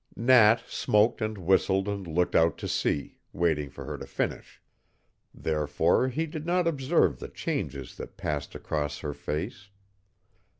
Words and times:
Nat 0.15 0.63
smoked 0.67 1.21
and 1.21 1.37
whistled 1.37 1.87
and 1.87 2.07
looked 2.07 2.35
out 2.35 2.57
to 2.57 2.67
sea, 2.67 3.19
waiting 3.33 3.69
for 3.69 3.85
her 3.85 3.99
to 3.99 4.07
finish. 4.07 4.59
Therefore 5.31 6.07
he 6.09 6.25
did 6.25 6.43
not 6.43 6.67
observe 6.67 7.19
the 7.19 7.29
changes 7.29 7.95
that 7.97 8.17
passed 8.17 8.55
across 8.55 8.97
her 9.01 9.13
face. 9.13 9.69